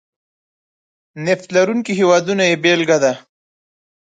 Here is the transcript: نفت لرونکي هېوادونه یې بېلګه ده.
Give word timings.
نفت 1.25 1.47
لرونکي 1.55 1.93
هېوادونه 1.99 2.43
یې 2.49 2.55
بېلګه 2.63 2.97
ده. 3.03 3.13